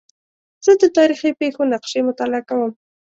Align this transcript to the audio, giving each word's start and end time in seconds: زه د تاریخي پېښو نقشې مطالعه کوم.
زه 0.65 0.71
د 0.81 0.83
تاریخي 0.97 1.29
پېښو 1.39 1.61
نقشې 1.73 1.99
مطالعه 2.09 2.41
کوم. 2.49 2.71